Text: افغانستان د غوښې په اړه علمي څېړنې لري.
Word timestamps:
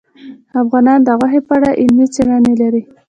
افغانستان 0.61 0.99
د 1.05 1.09
غوښې 1.17 1.39
په 1.47 1.53
اړه 1.57 1.69
علمي 1.81 2.05
څېړنې 2.13 2.53
لري. 2.61 2.81